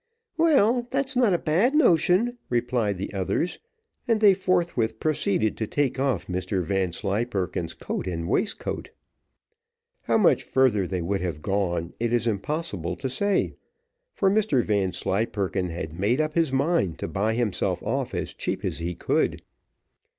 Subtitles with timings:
[0.35, 3.59] "Well, that's not a bad notion," replied the others,
[4.07, 8.89] and they forthwith proceeded to take off Mr Vanslyperken's coat and waistcoat.
[10.01, 13.53] How much further they would have gone it is impossible to say,
[14.11, 18.79] for Mr Vanslyperken had made up his mind to buy himself off as cheap as
[18.79, 19.43] he could.